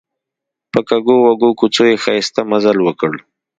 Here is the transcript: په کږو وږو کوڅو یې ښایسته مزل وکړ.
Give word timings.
په 0.71 0.79
کږو 0.89 1.15
وږو 1.25 1.49
کوڅو 1.59 1.83
یې 1.89 2.01
ښایسته 2.03 2.41
مزل 2.51 2.77
وکړ. 2.83 3.13